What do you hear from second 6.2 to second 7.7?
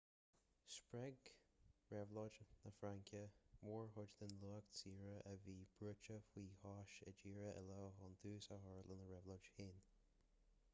faoi chois i dtíortha